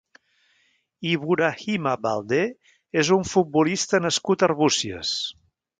[1.09, 2.41] Ibourahima Baldé
[3.03, 5.19] és un futbolista nascut a Arbúcies.